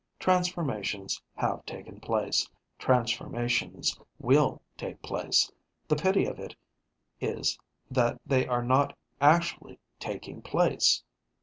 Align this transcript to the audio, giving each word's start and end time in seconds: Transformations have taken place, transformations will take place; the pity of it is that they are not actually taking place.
Transformations 0.17 1.21
have 1.35 1.63
taken 1.63 1.99
place, 1.99 2.49
transformations 2.79 3.99
will 4.17 4.59
take 4.75 4.99
place; 5.03 5.51
the 5.87 5.95
pity 5.95 6.25
of 6.25 6.39
it 6.39 6.55
is 7.19 7.55
that 7.91 8.19
they 8.25 8.47
are 8.47 8.63
not 8.63 8.97
actually 9.21 9.77
taking 9.99 10.41
place. 10.41 11.03